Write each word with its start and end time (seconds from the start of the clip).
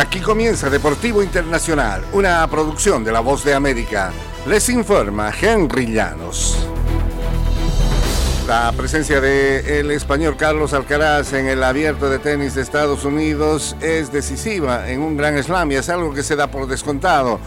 Aquí 0.00 0.20
comienza 0.20 0.70
Deportivo 0.70 1.22
Internacional, 1.22 2.02
una 2.14 2.46
producción 2.46 3.04
de 3.04 3.12
La 3.12 3.20
Voz 3.20 3.44
de 3.44 3.52
América. 3.52 4.12
Les 4.46 4.70
informa 4.70 5.30
Henry 5.30 5.92
Llanos. 5.92 6.56
La 8.48 8.72
presencia 8.74 9.20
del 9.20 9.66
el 9.66 9.90
español 9.90 10.38
Carlos 10.38 10.72
Alcaraz 10.72 11.34
en 11.34 11.48
el 11.48 11.62
abierto 11.62 12.08
de 12.08 12.18
tenis 12.18 12.54
de 12.54 12.62
Estados 12.62 13.04
Unidos 13.04 13.76
es 13.82 14.10
decisiva 14.10 14.88
en 14.88 15.02
un 15.02 15.18
gran 15.18 15.36
slam 15.42 15.70
y 15.70 15.74
es 15.74 15.90
algo 15.90 16.14
que 16.14 16.22
se 16.22 16.34
da 16.34 16.46
por 16.46 16.66
descontado 16.66 17.38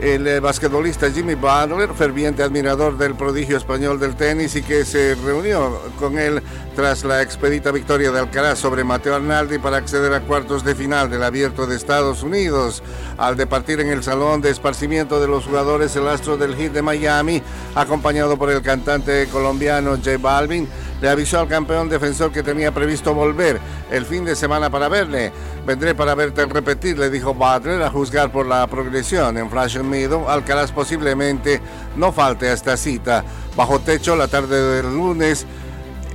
el 0.00 0.26
eh, 0.26 0.40
basquetbolista 0.40 1.10
Jimmy 1.10 1.34
Butler, 1.34 1.94
ferviente 1.94 2.42
admirador 2.42 2.98
del 2.98 3.14
prodigio 3.14 3.56
español 3.56 3.98
del 3.98 4.14
tenis 4.14 4.54
y 4.56 4.62
que 4.62 4.84
se 4.84 5.14
reunió 5.14 5.80
con 5.98 6.18
él 6.18 6.42
tras 6.74 7.04
la 7.04 7.22
expedita 7.22 7.72
victoria 7.72 8.10
de 8.10 8.20
Alcaraz 8.20 8.58
sobre 8.58 8.84
Mateo 8.84 9.14
Arnaldi 9.14 9.58
para 9.58 9.78
acceder 9.78 10.12
a 10.12 10.20
cuartos 10.20 10.64
de 10.64 10.74
final 10.74 11.08
del 11.08 11.22
Abierto 11.22 11.66
de 11.66 11.76
Estados 11.76 12.22
Unidos. 12.22 12.82
Al 13.16 13.36
departir 13.36 13.80
en 13.80 13.88
el 13.88 14.02
salón 14.02 14.42
de 14.42 14.50
esparcimiento 14.50 15.20
de 15.20 15.28
los 15.28 15.46
jugadores, 15.46 15.96
el 15.96 16.08
astro 16.08 16.36
del 16.36 16.54
hit 16.54 16.72
de 16.72 16.82
Miami, 16.82 17.42
acompañado 17.74 18.36
por 18.36 18.50
el 18.50 18.60
cantante 18.60 19.26
colombiano 19.28 19.96
J 19.96 20.18
Balvin, 20.18 20.68
le 21.00 21.08
avisó 21.08 21.40
al 21.40 21.48
campeón 21.48 21.88
defensor 21.88 22.32
que 22.32 22.42
tenía 22.42 22.72
previsto 22.72 23.14
volver 23.14 23.60
el 23.90 24.06
fin 24.06 24.24
de 24.24 24.36
semana 24.36 24.70
para 24.70 24.88
verle. 24.88 25.32
Vendré 25.66 25.94
para 25.94 26.14
verte 26.14 26.46
repetir, 26.46 26.98
le 26.98 27.10
dijo 27.10 27.34
Butler, 27.34 27.82
a 27.82 27.90
juzgar 27.90 28.30
por 28.30 28.46
la 28.46 28.66
progresión 28.66 29.36
en 29.36 29.50
Flash 29.50 29.78
Meadow. 29.78 30.28
Alcaraz 30.28 30.72
posiblemente 30.72 31.60
no 31.96 32.12
falte 32.12 32.48
a 32.48 32.52
esta 32.52 32.76
cita. 32.76 33.24
Bajo 33.56 33.80
techo, 33.80 34.16
la 34.16 34.28
tarde 34.28 34.76
del 34.76 34.94
lunes, 34.94 35.46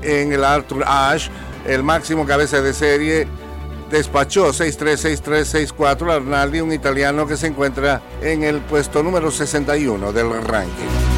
en 0.02 0.34
el 0.34 0.44
Arthur 0.44 0.84
Ashe, 0.86 1.30
el 1.66 1.84
máximo 1.84 2.25
cabeza 2.25 2.61
de 2.61 2.73
serie 2.73 3.27
despachó 3.91 4.48
6-3, 4.48 5.22
6-3, 5.22 5.75
6-4 5.75 6.11
a 6.11 6.16
Arnaldi, 6.16 6.61
un 6.61 6.72
italiano 6.72 7.27
que 7.27 7.38
se 7.38 7.48
encuentra 7.48 8.02
en 8.22 8.44
el 8.44 8.61
puesto 8.61 9.03
número 9.03 9.30
61 9.30 10.14
del 10.14 10.42
ranking. 10.44 11.11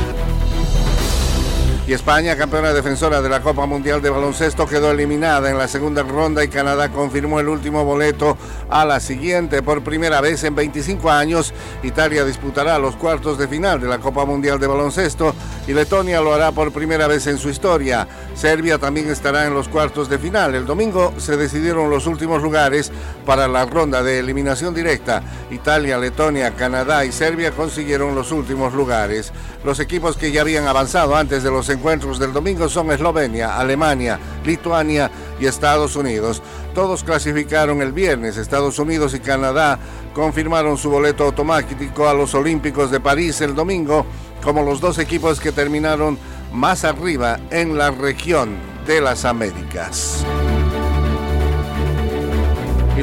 España, 1.93 2.35
campeona 2.35 2.73
defensora 2.73 3.21
de 3.21 3.29
la 3.29 3.41
Copa 3.41 3.67
Mundial 3.67 4.01
de 4.01 4.09
Baloncesto, 4.09 4.65
quedó 4.65 4.89
eliminada 4.89 5.51
en 5.51 5.59
la 5.59 5.67
segunda 5.67 6.01
ronda 6.01 6.43
y 6.43 6.47
Canadá 6.47 6.89
confirmó 6.89 7.39
el 7.39 7.47
último 7.47 7.85
boleto 7.85 8.35
a 8.69 8.83
la 8.83 8.99
siguiente. 8.99 9.61
Por 9.61 9.83
primera 9.83 10.19
vez 10.19 10.43
en 10.43 10.55
25 10.55 11.11
años, 11.11 11.53
Italia 11.83 12.25
disputará 12.25 12.79
los 12.79 12.95
cuartos 12.95 13.37
de 13.37 13.47
final 13.47 13.79
de 13.79 13.87
la 13.87 13.99
Copa 13.99 14.25
Mundial 14.25 14.59
de 14.59 14.65
Baloncesto 14.65 15.35
y 15.67 15.73
Letonia 15.73 16.19
lo 16.19 16.33
hará 16.33 16.51
por 16.51 16.71
primera 16.71 17.07
vez 17.07 17.27
en 17.27 17.37
su 17.37 17.49
historia. 17.49 18.07
Serbia 18.33 18.79
también 18.79 19.09
estará 19.11 19.45
en 19.45 19.53
los 19.53 19.69
cuartos 19.69 20.09
de 20.09 20.17
final. 20.17 20.55
El 20.55 20.65
domingo 20.65 21.13
se 21.17 21.37
decidieron 21.37 21.91
los 21.91 22.07
últimos 22.07 22.41
lugares 22.41 22.91
para 23.25 23.47
la 23.47 23.65
ronda 23.65 24.01
de 24.01 24.19
eliminación 24.19 24.73
directa. 24.73 25.21
Italia, 25.51 25.99
Letonia, 25.99 26.55
Canadá 26.55 27.05
y 27.05 27.11
Serbia 27.11 27.51
consiguieron 27.51 28.15
los 28.15 28.31
últimos 28.31 28.73
lugares. 28.73 29.31
Los 29.63 29.79
equipos 29.79 30.17
que 30.17 30.31
ya 30.31 30.41
habían 30.41 30.67
avanzado 30.67 31.15
antes 31.15 31.43
de 31.43 31.51
los 31.51 31.69
encuentros 31.83 32.17
del 32.17 32.31
domingo 32.31 32.69
son 32.69 32.93
Eslovenia, 32.93 33.59
Alemania, 33.59 34.17
Lituania 34.45 35.11
y 35.37 35.47
Estados 35.47 35.97
Unidos. 35.97 36.41
Todos 36.73 37.03
clasificaron 37.03 37.81
el 37.81 37.91
viernes. 37.91 38.37
Estados 38.37 38.79
Unidos 38.79 39.13
y 39.13 39.19
Canadá 39.19 39.77
confirmaron 40.15 40.77
su 40.77 40.89
boleto 40.89 41.25
automático 41.25 42.07
a 42.07 42.13
los 42.13 42.33
Olímpicos 42.35 42.89
de 42.89 43.01
París 43.01 43.41
el 43.41 43.53
domingo 43.53 44.05
como 44.41 44.63
los 44.63 44.79
dos 44.79 44.97
equipos 44.97 45.41
que 45.41 45.51
terminaron 45.51 46.17
más 46.53 46.85
arriba 46.85 47.37
en 47.51 47.77
la 47.77 47.91
región 47.91 48.55
de 48.87 49.01
las 49.01 49.25
Américas 49.25 50.23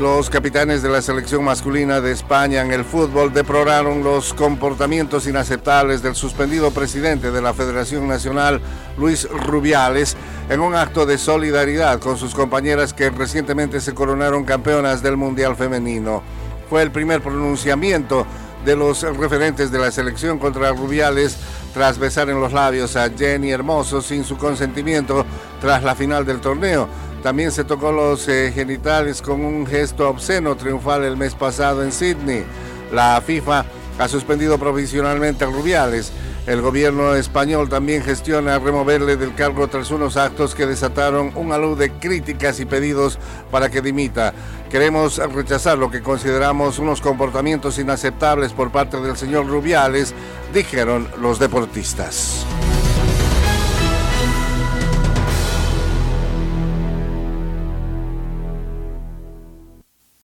los 0.00 0.30
capitanes 0.30 0.82
de 0.82 0.88
la 0.88 1.02
selección 1.02 1.44
masculina 1.44 2.00
de 2.00 2.10
España 2.10 2.62
en 2.62 2.72
el 2.72 2.86
fútbol 2.86 3.34
deploraron 3.34 4.02
los 4.02 4.32
comportamientos 4.32 5.26
inaceptables 5.26 6.02
del 6.02 6.14
suspendido 6.14 6.70
presidente 6.70 7.30
de 7.30 7.42
la 7.42 7.52
Federación 7.52 8.08
Nacional, 8.08 8.62
Luis 8.96 9.28
Rubiales, 9.28 10.16
en 10.48 10.60
un 10.60 10.74
acto 10.74 11.04
de 11.04 11.18
solidaridad 11.18 12.00
con 12.00 12.16
sus 12.16 12.34
compañeras 12.34 12.94
que 12.94 13.10
recientemente 13.10 13.78
se 13.82 13.92
coronaron 13.92 14.44
campeonas 14.44 15.02
del 15.02 15.18
Mundial 15.18 15.54
Femenino. 15.54 16.22
Fue 16.70 16.80
el 16.80 16.90
primer 16.90 17.20
pronunciamiento 17.20 18.26
de 18.64 18.76
los 18.76 19.02
referentes 19.02 19.70
de 19.70 19.80
la 19.80 19.90
selección 19.90 20.38
contra 20.38 20.72
Rubiales 20.72 21.36
tras 21.74 21.98
besar 21.98 22.30
en 22.30 22.40
los 22.40 22.54
labios 22.54 22.96
a 22.96 23.10
Jenny 23.10 23.50
Hermoso 23.50 24.00
sin 24.00 24.24
su 24.24 24.38
consentimiento 24.38 25.26
tras 25.60 25.82
la 25.82 25.94
final 25.94 26.24
del 26.24 26.40
torneo 26.40 26.88
también 27.22 27.52
se 27.52 27.64
tocó 27.64 27.92
los 27.92 28.28
eh, 28.28 28.52
genitales 28.54 29.22
con 29.22 29.44
un 29.44 29.66
gesto 29.66 30.08
obsceno 30.08 30.56
triunfal 30.56 31.04
el 31.04 31.16
mes 31.16 31.34
pasado 31.34 31.82
en 31.82 31.92
Sydney. 31.92 32.44
La 32.92 33.20
FIFA 33.20 33.64
ha 33.98 34.08
suspendido 34.08 34.58
provisionalmente 34.58 35.44
a 35.44 35.48
Rubiales. 35.48 36.12
El 36.46 36.62
gobierno 36.62 37.14
español 37.14 37.68
también 37.68 38.02
gestiona 38.02 38.58
removerle 38.58 39.16
del 39.16 39.34
cargo 39.34 39.68
tras 39.68 39.90
unos 39.90 40.16
actos 40.16 40.54
que 40.54 40.66
desataron 40.66 41.32
un 41.36 41.52
alud 41.52 41.78
de 41.78 41.90
críticas 41.90 42.58
y 42.60 42.64
pedidos 42.64 43.18
para 43.50 43.68
que 43.70 43.82
dimita. 43.82 44.32
Queremos 44.70 45.18
rechazar 45.18 45.76
lo 45.76 45.90
que 45.90 46.00
consideramos 46.00 46.78
unos 46.78 47.00
comportamientos 47.00 47.78
inaceptables 47.78 48.52
por 48.52 48.72
parte 48.72 49.00
del 49.00 49.16
señor 49.16 49.46
Rubiales, 49.46 50.14
dijeron 50.54 51.08
los 51.20 51.38
deportistas. 51.38 52.46